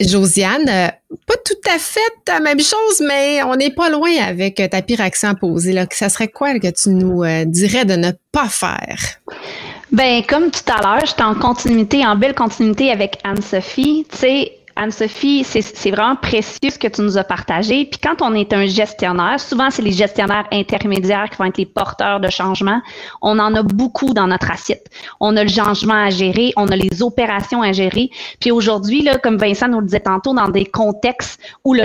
Josiane, 0.00 0.68
euh, 0.68 0.88
pas 1.26 1.36
tout 1.44 1.70
à 1.70 1.78
fait 1.78 2.00
la 2.28 2.40
même 2.40 2.60
chose, 2.60 3.02
mais 3.06 3.42
on 3.42 3.56
n'est 3.56 3.70
pas 3.70 3.88
loin 3.88 4.10
avec 4.22 4.62
ta 4.70 4.82
pire 4.82 5.00
action 5.00 5.28
à 5.28 5.34
poser. 5.34 5.72
Là. 5.72 5.86
Ça 5.90 6.08
serait 6.08 6.28
quoi 6.28 6.58
que 6.58 6.70
tu 6.70 6.90
nous 6.90 7.22
euh, 7.22 7.44
dirais 7.44 7.84
de 7.84 7.96
ne 7.96 8.10
pas 8.32 8.48
faire? 8.48 8.98
Ben, 9.92 10.22
comme 10.24 10.50
tout 10.50 10.72
à 10.72 10.80
l'heure, 10.82 11.04
j'étais 11.04 11.22
en 11.22 11.34
continuité, 11.34 12.06
en 12.06 12.16
belle 12.16 12.34
continuité 12.34 12.92
avec 12.92 13.18
Anne-Sophie. 13.24 14.06
Tu 14.10 14.16
sais, 14.18 14.52
Anne-Sophie, 14.82 15.44
c'est 15.44 15.90
vraiment 15.90 16.16
précieux 16.16 16.70
ce 16.70 16.78
que 16.78 16.88
tu 16.88 17.02
nous 17.02 17.18
as 17.18 17.24
partagé. 17.24 17.84
Puis 17.84 18.00
quand 18.02 18.22
on 18.22 18.32
est 18.32 18.54
un 18.54 18.64
gestionnaire, 18.64 19.38
souvent 19.38 19.68
c'est 19.68 19.82
les 19.82 19.92
gestionnaires 19.92 20.46
intermédiaires 20.50 21.28
qui 21.28 21.36
vont 21.36 21.44
être 21.44 21.58
les 21.58 21.66
porteurs 21.66 22.18
de 22.18 22.30
changement. 22.30 22.80
On 23.20 23.38
en 23.38 23.54
a 23.54 23.62
beaucoup 23.62 24.14
dans 24.14 24.26
notre 24.26 24.50
assiette. 24.50 24.86
On 25.20 25.36
a 25.36 25.44
le 25.44 25.50
changement 25.50 26.02
à 26.02 26.08
gérer, 26.08 26.54
on 26.56 26.66
a 26.68 26.76
les 26.76 27.02
opérations 27.02 27.60
à 27.60 27.72
gérer. 27.72 28.08
Puis 28.40 28.50
aujourd'hui, 28.50 29.06
comme 29.22 29.36
Vincent 29.36 29.68
nous 29.68 29.80
le 29.80 29.84
disait 29.84 30.00
tantôt, 30.00 30.32
dans 30.32 30.48
des 30.48 30.64
contextes 30.64 31.38
où 31.62 31.74
le 31.74 31.84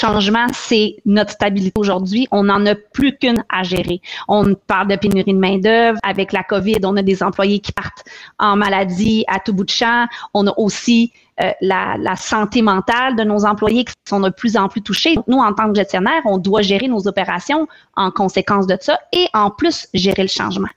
changement, 0.00 0.46
c'est 0.54 0.96
notre 1.04 1.32
stabilité 1.32 1.78
aujourd'hui. 1.78 2.26
On 2.30 2.44
n'en 2.44 2.64
a 2.64 2.74
plus 2.74 3.18
qu'une 3.18 3.44
à 3.50 3.64
gérer. 3.64 4.00
On 4.28 4.54
parle 4.54 4.88
de 4.88 4.96
pénurie 4.96 5.34
de 5.34 5.38
main-d'œuvre. 5.38 5.98
Avec 6.02 6.32
la 6.32 6.42
COVID, 6.42 6.78
on 6.84 6.96
a 6.96 7.02
des 7.02 7.22
employés 7.22 7.58
qui 7.58 7.72
partent 7.72 8.02
en 8.38 8.56
maladie 8.56 9.26
à 9.28 9.40
tout 9.40 9.52
bout 9.52 9.64
de 9.64 9.70
champ. 9.70 10.06
On 10.32 10.46
a 10.46 10.54
aussi 10.56 11.12
euh, 11.42 11.52
la, 11.60 12.16
santé 12.16 12.62
mentale 12.62 13.16
de 13.16 13.22
nos 13.22 13.44
employés 13.44 13.84
qui 13.84 13.92
sont 14.08 14.20
de 14.20 14.30
plus 14.30 14.56
en 14.56 14.68
plus 14.68 14.82
touchés. 14.82 15.16
Nous, 15.26 15.38
en 15.38 15.52
tant 15.52 15.68
que 15.68 15.76
gestionnaire, 15.76 16.20
on 16.24 16.38
doit 16.38 16.62
gérer 16.62 16.88
nos 16.88 17.06
opérations 17.06 17.66
en 17.96 18.10
conséquence 18.10 18.66
de 18.66 18.76
ça 18.80 18.98
et 19.12 19.26
en 19.32 19.50
plus 19.50 19.88
gérer 19.94 20.22
le 20.22 20.28
changement. 20.28 20.68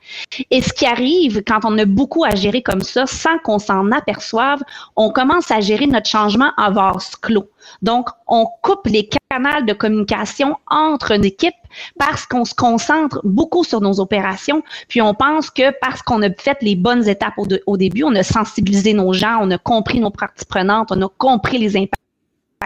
Et 0.52 0.62
ce 0.62 0.72
qui 0.72 0.86
arrive 0.86 1.44
quand 1.46 1.60
on 1.66 1.78
a 1.78 1.86
beaucoup 1.86 2.24
à 2.24 2.36
gérer 2.36 2.62
comme 2.62 2.82
ça, 2.82 3.06
sans 3.06 3.38
qu'on 3.40 3.60
s'en 3.60 3.92
aperçoive, 3.92 4.62
on 4.96 5.12
commence 5.12 5.52
à 5.52 5.60
gérer 5.60 5.88
notre 5.88 6.10
changement 6.10 6.52
en 6.58 6.72
vase 6.72 7.16
clos. 7.22 7.50
Donc, 7.82 8.10
on 8.28 8.48
coupe 8.62 8.88
les 8.88 9.08
canaux 9.08 9.66
de 9.66 9.74
communication 9.74 10.58
entre 10.68 11.12
une 11.12 11.26
équipe 11.26 11.54
parce 11.98 12.26
qu'on 12.26 12.46
se 12.46 12.54
concentre 12.54 13.20
beaucoup 13.24 13.64
sur 13.64 13.82
nos 13.82 14.00
opérations, 14.00 14.64
puis 14.88 15.02
on 15.02 15.14
pense 15.14 15.50
que 15.50 15.72
parce 15.82 16.02
qu'on 16.02 16.22
a 16.22 16.30
fait 16.32 16.58
les 16.62 16.76
bonnes 16.76 17.08
étapes 17.08 17.34
au, 17.38 17.78
début, 17.78 18.04
on 18.04 18.16
a 18.16 18.24
sensibilisé 18.24 18.94
nos 18.94 19.14
gens, 19.14 19.40
on 19.42 19.52
a 19.52 19.58
compris 19.58 20.00
nos 20.00 20.12
parties 20.12 20.46
prenantes, 20.46 20.92
on 20.92 21.02
a 21.02 21.10
compris 21.18 21.58
les 21.58 21.76
impacts 21.76 22.00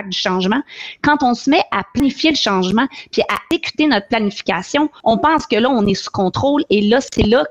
du 0.10 0.18
changement. 0.18 0.62
Quand 1.02 1.24
on 1.24 1.34
se 1.34 1.50
met 1.50 1.64
à 1.72 1.84
planifier 1.94 2.30
le 2.30 2.36
changement, 2.36 2.88
puis 3.12 3.24
à 3.24 3.38
écouter 3.52 3.88
notre 3.88 4.08
planification, 4.08 4.90
on 5.04 5.18
pense 5.18 5.48
que 5.48 5.56
là, 5.56 5.70
on 5.70 5.86
est 5.88 5.96
sous 5.96 6.12
contrôle 6.12 6.64
et 6.70 6.82
là, 6.82 7.00
c'est 7.02 7.24
là 7.24 7.46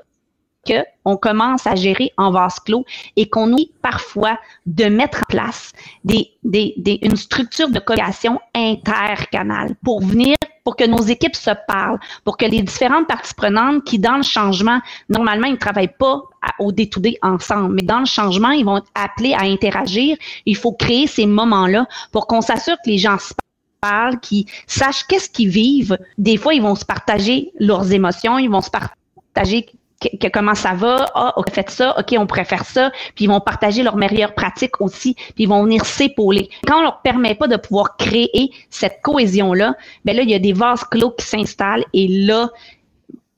qu'on 0.67 1.17
commence 1.17 1.65
à 1.65 1.75
gérer 1.75 2.11
en 2.17 2.31
vase 2.31 2.59
clos 2.59 2.85
et 3.15 3.29
qu'on 3.29 3.51
oublie 3.51 3.71
parfois 3.81 4.37
de 4.65 4.85
mettre 4.85 5.19
en 5.19 5.27
place 5.29 5.71
des, 6.03 6.31
des, 6.43 6.73
des, 6.77 6.99
une 7.01 7.15
structure 7.15 7.69
de 7.69 7.79
communication 7.79 8.39
intercanale 8.53 9.75
pour 9.83 10.01
venir, 10.01 10.35
pour 10.63 10.75
que 10.75 10.85
nos 10.85 11.01
équipes 11.01 11.35
se 11.35 11.51
parlent, 11.67 11.99
pour 12.25 12.35
que 12.35 12.45
les 12.45 12.61
différentes 12.61 13.07
parties 13.07 13.33
prenantes 13.33 13.83
qui, 13.85 13.99
dans 13.99 14.17
le 14.17 14.23
changement, 14.23 14.79
normalement, 15.07 15.47
ils 15.47 15.53
ne 15.53 15.57
travaillent 15.57 15.95
pas 15.97 16.21
au 16.59 16.71
day 16.71 16.89
ensemble, 17.21 17.75
mais 17.75 17.83
dans 17.83 17.99
le 17.99 18.05
changement, 18.05 18.51
ils 18.51 18.65
vont 18.65 18.77
être 18.77 18.91
appelés 18.93 19.33
à 19.33 19.43
interagir. 19.43 20.17
Il 20.45 20.57
faut 20.57 20.73
créer 20.73 21.07
ces 21.07 21.25
moments-là 21.25 21.87
pour 22.11 22.27
qu'on 22.27 22.41
s'assure 22.41 22.75
que 22.83 22.89
les 22.89 22.97
gens 22.97 23.17
se 23.17 23.33
parlent, 23.79 24.19
qu'ils 24.19 24.45
sachent 24.65 25.05
qu'est-ce 25.05 25.29
qu'ils 25.29 25.49
vivent. 25.49 25.97
Des 26.17 26.37
fois, 26.37 26.53
ils 26.53 26.61
vont 26.61 26.75
se 26.75 26.85
partager 26.85 27.51
leurs 27.59 27.91
émotions, 27.93 28.37
ils 28.37 28.49
vont 28.49 28.61
se 28.61 28.69
partager 28.69 29.67
que, 29.99 30.27
comment 30.27 30.55
ça 30.55 30.73
va, 30.73 31.05
ah, 31.15 31.33
on 31.37 31.43
fait 31.51 31.69
ça, 31.69 31.97
ok, 31.97 32.15
on 32.17 32.27
préfère 32.27 32.65
ça, 32.65 32.91
puis 33.15 33.25
ils 33.25 33.27
vont 33.27 33.39
partager 33.39 33.83
leurs 33.83 33.95
meilleures 33.95 34.33
pratiques 34.33 34.79
aussi, 34.81 35.15
puis 35.15 35.43
ils 35.43 35.49
vont 35.49 35.63
venir 35.63 35.85
s'épauler. 35.85 36.49
Quand 36.67 36.79
on 36.79 36.83
leur 36.83 37.01
permet 37.01 37.35
pas 37.35 37.47
de 37.47 37.57
pouvoir 37.57 37.97
créer 37.97 38.51
cette 38.69 39.01
cohésion-là, 39.01 39.75
ben 40.05 40.15
là, 40.15 40.21
il 40.23 40.29
y 40.29 40.35
a 40.35 40.39
des 40.39 40.53
vases 40.53 40.83
clos 40.83 41.11
qui 41.11 41.25
s'installent. 41.25 41.85
Et 41.93 42.07
là, 42.07 42.49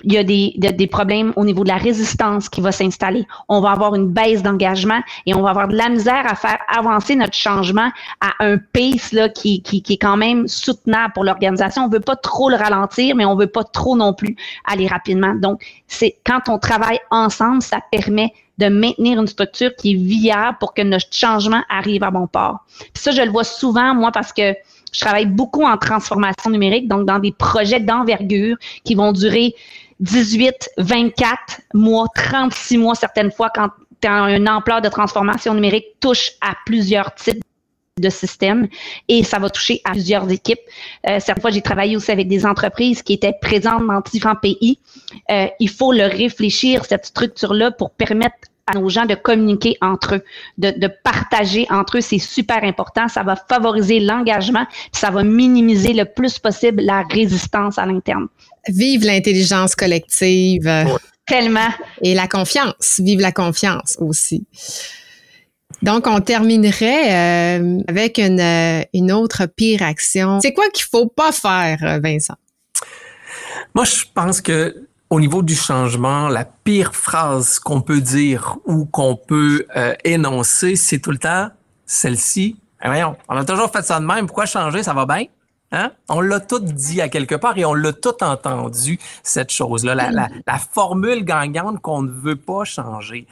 il 0.03 0.13
y 0.13 0.17
a 0.17 0.23
des, 0.23 0.53
des, 0.57 0.87
problèmes 0.87 1.33
au 1.35 1.43
niveau 1.43 1.63
de 1.63 1.69
la 1.69 1.77
résistance 1.77 2.49
qui 2.49 2.61
va 2.61 2.71
s'installer. 2.71 3.25
On 3.47 3.59
va 3.59 3.71
avoir 3.71 3.95
une 3.95 4.07
baisse 4.07 4.41
d'engagement 4.41 5.01
et 5.25 5.33
on 5.33 5.41
va 5.41 5.49
avoir 5.49 5.67
de 5.67 5.75
la 5.75 5.89
misère 5.89 6.23
à 6.25 6.35
faire 6.35 6.59
avancer 6.67 7.15
notre 7.15 7.33
changement 7.33 7.89
à 8.21 8.31
un 8.39 8.57
pace 8.57 9.11
là, 9.11 9.29
qui, 9.29 9.61
qui, 9.61 9.81
qui 9.81 9.93
est 9.93 9.97
quand 9.97 10.17
même 10.17 10.47
soutenable 10.47 11.13
pour 11.13 11.23
l'organisation. 11.23 11.83
On 11.83 11.89
veut 11.89 11.99
pas 11.99 12.15
trop 12.15 12.49
le 12.49 12.55
ralentir, 12.55 13.15
mais 13.15 13.25
on 13.25 13.35
veut 13.35 13.47
pas 13.47 13.63
trop 13.63 13.95
non 13.95 14.13
plus 14.13 14.35
aller 14.65 14.87
rapidement. 14.87 15.35
Donc, 15.35 15.61
c'est 15.87 16.17
quand 16.25 16.47
on 16.47 16.59
travaille 16.59 16.99
ensemble, 17.11 17.61
ça 17.61 17.79
permet 17.91 18.33
de 18.57 18.67
maintenir 18.67 19.19
une 19.19 19.27
structure 19.27 19.73
qui 19.75 19.93
est 19.93 19.95
viable 19.95 20.57
pour 20.59 20.73
que 20.73 20.81
notre 20.81 21.07
changement 21.11 21.63
arrive 21.69 22.03
à 22.03 22.11
bon 22.11 22.27
port. 22.27 22.59
Puis 22.77 23.03
ça, 23.03 23.11
je 23.11 23.21
le 23.21 23.31
vois 23.31 23.45
souvent, 23.45 23.95
moi, 23.95 24.11
parce 24.11 24.33
que 24.33 24.53
je 24.91 24.99
travaille 24.99 25.27
beaucoup 25.27 25.63
en 25.63 25.77
transformation 25.77 26.49
numérique, 26.49 26.87
donc 26.87 27.05
dans 27.05 27.19
des 27.19 27.31
projets 27.31 27.79
d'envergure 27.79 28.57
qui 28.83 28.95
vont 28.95 29.11
durer 29.11 29.55
18, 29.99 30.69
24 30.77 31.61
mois, 31.73 32.07
36 32.15 32.77
mois 32.77 32.95
certaines 32.95 33.31
fois 33.31 33.49
quand 33.53 33.69
une 34.03 34.47
ampleur 34.47 34.81
de 34.81 34.89
transformation 34.89 35.53
numérique 35.53 35.99
touche 35.99 36.31
à 36.41 36.53
plusieurs 36.65 37.13
types 37.15 37.43
de 37.99 38.09
systèmes 38.09 38.67
et 39.07 39.23
ça 39.23 39.39
va 39.39 39.49
toucher 39.49 39.81
à 39.83 39.91
plusieurs 39.91 40.29
équipes. 40.31 40.59
Euh, 41.07 41.19
certaines 41.19 41.41
fois, 41.41 41.51
j'ai 41.51 41.61
travaillé 41.61 41.97
aussi 41.97 42.11
avec 42.11 42.27
des 42.27 42.45
entreprises 42.45 43.03
qui 43.03 43.13
étaient 43.13 43.35
présentes 43.41 43.85
dans 43.85 43.99
différents 43.99 44.35
pays. 44.35 44.79
Euh, 45.29 45.47
il 45.59 45.69
faut 45.69 45.91
le 45.91 46.05
réfléchir, 46.05 46.85
cette 46.85 47.05
structure-là, 47.05 47.71
pour 47.71 47.91
permettre 47.91 48.37
à 48.69 48.77
nos 48.77 48.89
gens 48.89 49.05
de 49.05 49.15
communiquer 49.15 49.77
entre 49.81 50.15
eux, 50.15 50.23
de, 50.57 50.71
de 50.71 50.89
partager 51.03 51.65
entre 51.69 51.97
eux. 51.97 52.01
C'est 52.01 52.19
super 52.19 52.63
important. 52.63 53.07
Ça 53.07 53.23
va 53.23 53.35
favoriser 53.35 53.99
l'engagement, 53.99 54.65
ça 54.91 55.09
va 55.09 55.23
minimiser 55.23 55.93
le 55.93 56.05
plus 56.05 56.39
possible 56.39 56.81
la 56.83 57.03
résistance 57.03 57.77
à 57.77 57.85
l'interne. 57.85 58.27
Vive 58.67 59.05
l'intelligence 59.05 59.75
collective. 59.75 60.69
Tellement. 61.25 61.69
Et 62.01 62.15
la 62.15 62.27
confiance. 62.27 62.99
Vive 62.99 63.19
la 63.19 63.31
confiance 63.31 63.97
aussi. 63.99 64.45
Donc, 65.81 66.07
on 66.07 66.19
terminerait 66.19 67.59
euh, 67.59 67.81
avec 67.87 68.17
une, 68.17 68.39
euh, 68.39 68.81
une, 68.93 69.11
autre 69.11 69.45
pire 69.45 69.83
action. 69.83 70.39
C'est 70.41 70.53
quoi 70.53 70.67
qu'il 70.69 70.85
faut 70.85 71.07
pas 71.07 71.31
faire, 71.31 71.79
euh, 71.83 71.99
Vincent? 72.03 72.35
Moi, 73.75 73.85
je 73.85 74.03
pense 74.13 74.41
que 74.41 74.75
au 75.09 75.19
niveau 75.19 75.41
du 75.41 75.55
changement, 75.55 76.27
la 76.27 76.45
pire 76.45 76.93
phrase 76.93 77.59
qu'on 77.59 77.81
peut 77.81 78.01
dire 78.01 78.57
ou 78.65 78.85
qu'on 78.85 79.15
peut 79.15 79.65
énoncer, 80.03 80.75
c'est 80.75 80.99
tout 80.99 81.11
le 81.11 81.17
temps 81.17 81.49
celle-ci. 81.85 82.57
Eh, 82.83 82.87
voyons, 82.87 83.15
on 83.27 83.35
a 83.35 83.43
toujours 83.43 83.71
fait 83.71 83.83
ça 83.83 83.99
de 83.99 84.05
même. 84.05 84.27
Pourquoi 84.27 84.45
changer? 84.45 84.83
Ça 84.83 84.93
va 84.93 85.05
bien? 85.05 85.25
Hein? 85.71 85.91
On 86.07 86.21
l'a 86.21 86.39
tout 86.39 86.59
dit 86.59 87.01
à 87.01 87.09
quelque 87.09 87.35
part 87.35 87.57
et 87.57 87.65
on 87.65 87.73
l'a 87.73 87.93
tout 87.93 88.23
entendu, 88.23 88.99
cette 89.21 89.51
chose-là, 89.51 89.93
la, 89.93 90.09
la, 90.11 90.27
la, 90.47 90.57
formule 90.57 91.23
gagnante 91.23 91.79
qu'on 91.79 92.01
ne 92.01 92.11
veut 92.11 92.35
pas 92.35 92.63
changer. 92.63 93.27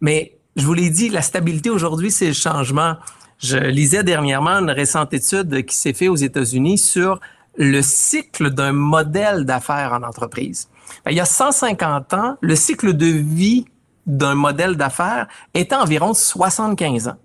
Mais 0.00 0.36
je 0.56 0.64
vous 0.66 0.74
l'ai 0.74 0.90
dit, 0.90 1.08
la 1.08 1.22
stabilité 1.22 1.70
aujourd'hui, 1.70 2.10
c'est 2.10 2.28
le 2.28 2.32
changement. 2.32 2.96
Je 3.38 3.56
lisais 3.56 4.04
dernièrement 4.04 4.50
une 4.50 4.70
récente 4.70 5.12
étude 5.14 5.64
qui 5.64 5.74
s'est 5.74 5.92
faite 5.92 6.08
aux 6.08 6.16
États-Unis 6.16 6.78
sur 6.78 7.20
le 7.56 7.82
cycle 7.82 8.50
d'un 8.50 8.72
modèle 8.72 9.44
d'affaires 9.44 9.92
en 9.92 10.02
entreprise. 10.02 10.68
Ben, 11.04 11.12
il 11.12 11.16
y 11.16 11.20
a 11.20 11.24
150 11.24 12.14
ans, 12.14 12.36
le 12.40 12.56
cycle 12.56 12.94
de 12.94 13.06
vie 13.06 13.66
d'un 14.06 14.34
modèle 14.34 14.76
d'affaires 14.76 15.26
était 15.54 15.74
environ 15.74 16.14
75 16.14 17.08
ans. 17.08 17.16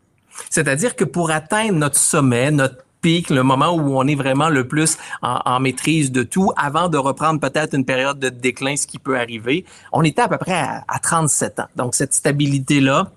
C'est-à-dire 0.49 0.95
que 0.95 1.03
pour 1.03 1.31
atteindre 1.31 1.73
notre 1.73 1.97
sommet, 1.97 2.51
notre 2.51 2.77
pic, 3.01 3.29
le 3.29 3.43
moment 3.43 3.71
où 3.71 3.97
on 3.97 4.07
est 4.07 4.15
vraiment 4.15 4.49
le 4.49 4.67
plus 4.67 4.97
en, 5.21 5.59
maîtrise 5.59 6.11
de 6.11 6.23
tout, 6.23 6.51
avant 6.57 6.89
de 6.89 6.97
reprendre 6.97 7.39
peut-être 7.39 7.73
une 7.73 7.85
période 7.85 8.19
de 8.19 8.29
déclin, 8.29 8.75
ce 8.75 8.87
qui 8.87 8.99
peut 8.99 9.17
arriver, 9.17 9.65
on 9.91 10.03
était 10.03 10.21
à 10.21 10.27
peu 10.27 10.37
près 10.37 10.53
à, 10.53 10.83
à 10.87 10.99
37 10.99 11.59
ans. 11.59 11.67
Donc 11.75 11.95
cette 11.95 12.13
stabilité-là, 12.13 13.11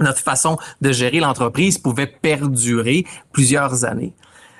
notre 0.00 0.20
façon 0.20 0.58
de 0.80 0.92
gérer 0.92 1.20
l'entreprise 1.20 1.78
pouvait 1.78 2.06
perdurer 2.06 3.04
plusieurs 3.32 3.84
années. 3.84 4.12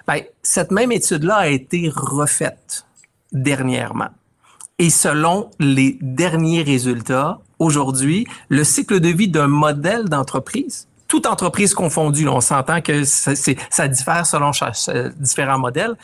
Ben, 0.08 0.22
cette 0.42 0.72
même 0.72 0.90
étude-là 0.90 1.36
a 1.36 1.46
été 1.48 1.92
refaite 1.94 2.86
dernièrement. 3.30 4.08
Et 4.78 4.90
selon 4.90 5.50
les 5.60 5.98
derniers 6.00 6.62
résultats, 6.62 7.38
aujourd'hui, 7.58 8.26
le 8.48 8.64
cycle 8.64 9.00
de 9.00 9.08
vie 9.08 9.28
d'un 9.28 9.48
modèle 9.48 10.08
d'entreprise 10.08 10.88
toute 11.08 11.26
entreprise 11.26 11.72
confondue, 11.72 12.28
on 12.28 12.42
s'entend 12.42 12.82
que 12.82 13.02
ça 13.04 13.88
diffère 13.88 14.26
selon 14.26 14.50
différents 15.16 15.58
modèles. 15.58 15.96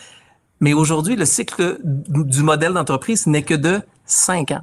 Mais 0.61 0.73
aujourd'hui, 0.73 1.14
le 1.14 1.26
cycle 1.26 1.78
du 1.82 2.42
modèle 2.42 2.73
d'entreprise 2.73 3.26
n'est 3.26 3.42
que 3.42 3.52
de 3.52 3.82
cinq 4.06 4.50
ans. 4.50 4.62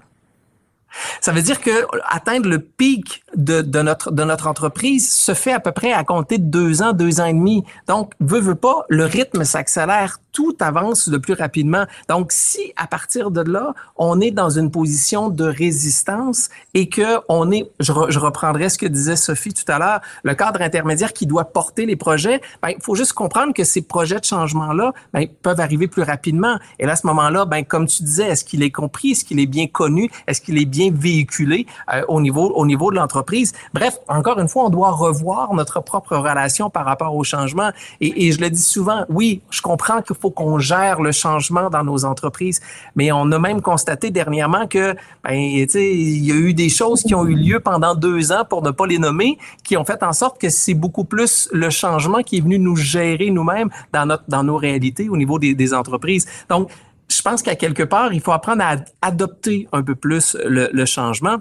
Ça 1.19 1.31
veut 1.31 1.41
dire 1.41 1.61
que 1.61 1.85
atteindre 2.09 2.49
le 2.49 2.59
pic 2.59 3.23
de, 3.35 3.61
notre, 3.81 4.47
entreprise 4.47 5.11
se 5.11 5.33
fait 5.33 5.53
à 5.53 5.59
peu 5.59 5.71
près 5.71 5.93
à 5.93 6.03
compter 6.03 6.37
de 6.37 6.45
deux 6.45 6.81
ans, 6.81 6.93
deux 6.93 7.21
ans 7.21 7.25
et 7.25 7.33
demi. 7.33 7.63
Donc, 7.87 8.13
veut, 8.19 8.39
veut 8.39 8.55
pas, 8.55 8.85
le 8.89 9.05
rythme 9.05 9.43
s'accélère 9.43 10.19
tout 10.31 10.55
avance 10.61 11.09
de 11.09 11.17
plus 11.17 11.33
rapidement. 11.33 11.85
Donc, 12.07 12.31
si 12.31 12.73
à 12.77 12.87
partir 12.87 13.31
de 13.31 13.41
là, 13.41 13.73
on 13.97 14.21
est 14.21 14.31
dans 14.31 14.49
une 14.49 14.71
position 14.71 15.29
de 15.29 15.43
résistance 15.43 16.49
et 16.73 16.87
que 16.87 17.19
on 17.27 17.51
est, 17.51 17.69
je, 17.79 17.91
je 18.09 18.19
reprendrai 18.19 18.69
ce 18.69 18.77
que 18.77 18.85
disait 18.85 19.17
Sophie 19.17 19.53
tout 19.53 19.69
à 19.69 19.77
l'heure, 19.77 20.01
le 20.23 20.33
cadre 20.33 20.61
intermédiaire 20.61 21.13
qui 21.13 21.25
doit 21.25 21.45
porter 21.45 21.85
les 21.85 21.95
projets, 21.95 22.41
ben, 22.61 22.69
il 22.69 22.81
faut 22.81 22.95
juste 22.95 23.13
comprendre 23.13 23.53
que 23.53 23.63
ces 23.63 23.81
projets 23.81 24.19
de 24.19 24.25
changement-là 24.25 24.93
ben, 25.13 25.27
peuvent 25.41 25.59
arriver 25.59 25.87
plus 25.87 26.03
rapidement. 26.03 26.57
Et 26.79 26.85
à 26.85 26.95
ce 26.95 27.05
moment-là, 27.07 27.45
ben, 27.45 27.63
comme 27.63 27.87
tu 27.87 28.03
disais, 28.03 28.27
est-ce 28.27 28.43
qu'il 28.43 28.63
est 28.63 28.71
compris, 28.71 29.11
est-ce 29.11 29.25
qu'il 29.25 29.39
est 29.39 29.45
bien 29.45 29.67
connu, 29.67 30.09
est-ce 30.27 30.41
qu'il 30.41 30.57
est 30.57 30.65
bien 30.65 30.80
véhiculé 30.89 31.65
euh, 31.93 32.01
au 32.07 32.21
niveau 32.21 32.49
au 32.55 32.65
niveau 32.65 32.91
de 32.91 32.95
l'entreprise 32.95 33.53
Bref, 33.73 33.97
encore 34.07 34.39
une 34.39 34.47
fois, 34.47 34.65
on 34.65 34.69
doit 34.69 34.91
revoir 34.91 35.53
notre 35.53 35.81
propre 35.81 36.15
relation 36.17 36.69
par 36.69 36.85
rapport 36.85 37.15
au 37.15 37.23
changement. 37.23 37.71
Et, 37.99 38.31
je 38.31 38.39
le 38.39 38.49
dis 38.49 38.61
souvent, 38.61 39.05
oui, 39.09 39.41
je 39.49 39.61
comprends 39.61 40.01
que 40.01 40.13
faut 40.13 40.31
qu'on 40.31 40.59
gère 40.59 41.01
le 41.01 41.11
changement 41.11 41.69
dans 41.69 41.83
nos 41.83 42.05
entreprises. 42.05 42.61
Mais 42.95 43.11
on 43.11 43.31
a 43.31 43.39
même 43.39 43.61
constaté 43.61 44.09
dernièrement 44.09 44.67
que, 44.67 44.95
ben, 45.23 45.33
il 45.33 46.25
y 46.25 46.31
a 46.31 46.35
eu 46.35 46.53
des 46.53 46.69
choses 46.69 47.03
qui 47.03 47.15
ont 47.15 47.25
eu 47.25 47.35
lieu 47.35 47.59
pendant 47.59 47.95
deux 47.95 48.31
ans, 48.31 48.45
pour 48.49 48.61
ne 48.61 48.71
pas 48.71 48.87
les 48.87 48.97
nommer, 48.97 49.37
qui 49.63 49.77
ont 49.77 49.85
fait 49.85 50.03
en 50.03 50.13
sorte 50.13 50.39
que 50.39 50.49
c'est 50.49 50.73
beaucoup 50.73 51.03
plus 51.03 51.49
le 51.51 51.69
changement 51.69 52.21
qui 52.23 52.37
est 52.37 52.41
venu 52.41 52.59
nous 52.59 52.75
gérer 52.75 53.29
nous-mêmes 53.29 53.69
dans 53.93 54.05
notre, 54.05 54.23
dans 54.27 54.43
nos 54.43 54.57
réalités 54.57 55.09
au 55.09 55.17
niveau 55.17 55.39
des, 55.39 55.53
des 55.53 55.73
entreprises. 55.73 56.27
Donc, 56.49 56.69
je 57.11 57.21
pense 57.21 57.41
qu'à 57.41 57.55
quelque 57.55 57.83
part, 57.83 58.13
il 58.13 58.21
faut 58.21 58.31
apprendre 58.31 58.63
à 58.63 58.77
adopter 59.01 59.67
un 59.71 59.83
peu 59.83 59.95
plus 59.95 60.37
le, 60.45 60.85
changement. 60.85 61.37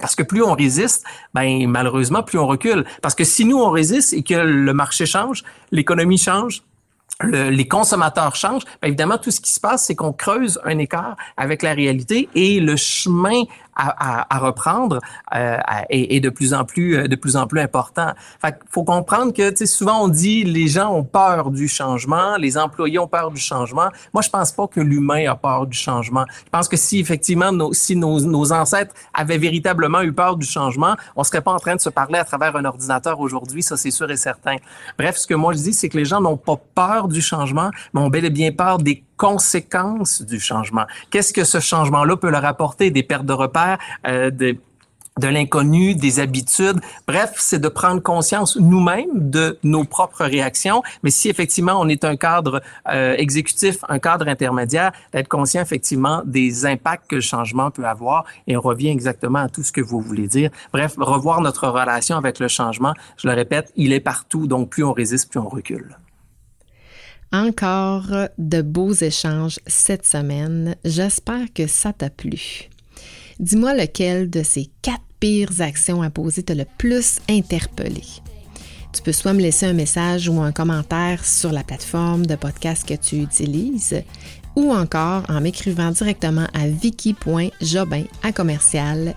Parce 0.00 0.16
que 0.16 0.24
plus 0.24 0.42
on 0.42 0.54
résiste, 0.54 1.04
ben 1.34 1.68
malheureusement, 1.68 2.22
plus 2.22 2.38
on 2.38 2.46
recule. 2.46 2.84
Parce 3.00 3.14
que 3.14 3.22
si 3.22 3.44
nous, 3.44 3.58
on 3.58 3.70
résiste 3.70 4.12
et 4.12 4.22
que 4.24 4.34
le 4.34 4.72
marché 4.72 5.06
change, 5.06 5.44
l'économie 5.70 6.18
change, 6.18 6.62
les 7.22 7.68
consommateurs 7.68 8.34
changent, 8.34 8.64
bien 8.64 8.88
évidemment, 8.88 9.18
tout 9.18 9.30
ce 9.30 9.40
qui 9.40 9.52
se 9.52 9.60
passe, 9.60 9.84
c'est 9.84 9.94
qu'on 9.94 10.12
creuse 10.12 10.60
un 10.64 10.78
écart 10.78 11.16
avec 11.36 11.62
la 11.62 11.72
réalité 11.72 12.28
et 12.34 12.58
le 12.58 12.74
chemin 12.74 13.44
à, 13.76 14.38
reprendre 14.38 15.00
euh, 15.34 15.58
est, 15.88 16.20
de 16.20 16.30
plus 16.30 16.54
en 16.54 16.64
plus 16.64 16.96
euh, 16.96 17.08
de 17.08 17.16
plus 17.16 17.36
en 17.36 17.46
plus 17.46 17.60
important. 17.60 18.12
Fait 18.40 18.58
faut 18.70 18.84
comprendre 18.84 19.32
que 19.32 19.66
souvent 19.66 20.04
on 20.04 20.08
dit 20.08 20.44
les 20.44 20.68
gens 20.68 20.92
ont 20.92 21.04
peur 21.04 21.50
du 21.50 21.68
changement, 21.68 22.36
les 22.36 22.58
employés 22.58 22.98
ont 22.98 23.08
peur 23.08 23.30
du 23.30 23.40
changement. 23.40 23.88
Moi, 24.12 24.22
je 24.22 24.30
pense 24.30 24.52
pas 24.52 24.66
que 24.66 24.80
l'humain 24.80 25.30
a 25.30 25.34
peur 25.34 25.66
du 25.66 25.76
changement. 25.76 26.24
Je 26.44 26.50
pense 26.50 26.68
que 26.68 26.76
si 26.76 26.98
effectivement 26.98 27.52
nos, 27.52 27.72
si 27.72 27.96
nos, 27.96 28.20
nos 28.20 28.52
ancêtres 28.52 28.94
avaient 29.12 29.38
véritablement 29.38 30.02
eu 30.02 30.12
peur 30.12 30.36
du 30.36 30.46
changement, 30.46 30.96
on 31.16 31.24
serait 31.24 31.40
pas 31.40 31.52
en 31.52 31.58
train 31.58 31.76
de 31.76 31.80
se 31.80 31.88
parler 31.90 32.18
à 32.18 32.24
travers 32.24 32.56
un 32.56 32.64
ordinateur 32.64 33.20
aujourd'hui, 33.20 33.62
ça 33.62 33.76
c'est 33.76 33.90
sûr 33.90 34.10
et 34.10 34.16
certain. 34.16 34.56
Bref, 34.98 35.16
ce 35.16 35.26
que 35.26 35.34
moi 35.34 35.52
je 35.52 35.58
dis, 35.58 35.72
c'est 35.72 35.88
que 35.88 35.96
les 35.96 36.04
gens 36.04 36.20
n'ont 36.20 36.36
pas 36.36 36.56
peur 36.74 37.08
du 37.08 37.20
changement, 37.20 37.70
mais 37.92 38.00
ont 38.00 38.10
bel 38.10 38.24
et 38.24 38.30
bien 38.30 38.52
peur 38.52 38.78
des 38.78 39.04
conséquences 39.16 40.22
du 40.22 40.40
changement. 40.40 40.84
Qu'est-ce 41.10 41.32
que 41.32 41.44
ce 41.44 41.60
changement-là 41.60 42.16
peut 42.16 42.30
leur 42.30 42.44
apporter? 42.44 42.90
Des 42.90 43.02
pertes 43.02 43.26
de 43.26 43.32
repères, 43.32 43.78
euh, 44.06 44.30
de 44.30 44.56
de 45.18 45.28
l'inconnu, 45.28 45.94
des 45.94 46.20
habitudes. 46.20 46.80
Bref, 47.06 47.34
c'est 47.36 47.60
de 47.60 47.68
prendre 47.68 48.02
conscience 48.02 48.56
nous-mêmes 48.56 49.30
de 49.30 49.58
nos 49.62 49.84
propres 49.84 50.24
réactions. 50.24 50.82
Mais 51.02 51.10
si 51.10 51.28
effectivement 51.28 51.80
on 51.80 51.88
est 51.88 52.04
un 52.04 52.16
cadre 52.16 52.62
euh, 52.88 53.14
exécutif, 53.16 53.78
un 53.88 53.98
cadre 53.98 54.28
intermédiaire, 54.28 54.92
d'être 55.12 55.28
conscient 55.28 55.62
effectivement 55.62 56.22
des 56.24 56.66
impacts 56.66 57.08
que 57.08 57.16
le 57.16 57.20
changement 57.20 57.70
peut 57.70 57.84
avoir. 57.84 58.24
Et 58.46 58.56
on 58.56 58.60
revient 58.60 58.88
exactement 58.88 59.40
à 59.40 59.48
tout 59.48 59.62
ce 59.62 59.72
que 59.72 59.80
vous 59.80 60.00
voulez 60.00 60.26
dire. 60.26 60.50
Bref, 60.72 60.94
revoir 60.98 61.40
notre 61.40 61.68
relation 61.68 62.16
avec 62.16 62.40
le 62.40 62.48
changement. 62.48 62.94
Je 63.16 63.28
le 63.28 63.34
répète, 63.34 63.72
il 63.76 63.92
est 63.92 64.00
partout. 64.00 64.46
Donc 64.46 64.70
plus 64.70 64.82
on 64.82 64.92
résiste, 64.92 65.30
plus 65.30 65.38
on 65.38 65.48
recule. 65.48 65.96
Encore 67.34 68.28
de 68.38 68.62
beaux 68.62 68.92
échanges 68.92 69.58
cette 69.66 70.06
semaine. 70.06 70.76
J'espère 70.84 71.52
que 71.52 71.66
ça 71.66 71.92
t'a 71.92 72.08
plu. 72.08 72.68
Dis-moi 73.40 73.74
lequel 73.74 74.30
de 74.30 74.44
ces 74.44 74.70
quatre 74.82 75.02
pires 75.18 75.60
actions 75.60 76.00
à 76.00 76.10
poser 76.10 76.44
t'a 76.44 76.54
le 76.54 76.64
plus 76.78 77.18
interpellé. 77.28 78.04
Tu 78.92 79.02
peux 79.02 79.10
soit 79.10 79.32
me 79.32 79.40
laisser 79.40 79.66
un 79.66 79.72
message 79.72 80.28
ou 80.28 80.40
un 80.40 80.52
commentaire 80.52 81.24
sur 81.24 81.50
la 81.50 81.64
plateforme 81.64 82.24
de 82.24 82.36
podcast 82.36 82.88
que 82.88 82.94
tu 82.94 83.16
utilises, 83.16 84.00
ou 84.54 84.72
encore 84.72 85.24
en 85.28 85.40
m'écrivant 85.40 85.90
directement 85.90 86.46
à 86.54 86.68
vicky.jobin 86.68 88.04
à 88.22 88.30
commercial. 88.30 89.12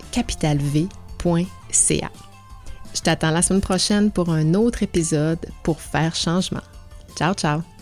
Je 2.96 3.02
t'attends 3.04 3.30
la 3.30 3.44
semaine 3.44 3.62
prochaine 3.62 4.10
pour 4.10 4.32
un 4.32 4.56
autre 4.56 4.82
épisode 4.82 5.46
pour 5.62 5.80
faire 5.80 6.16
changement. 6.16 6.64
Ciao, 7.16 7.36
ciao! 7.36 7.77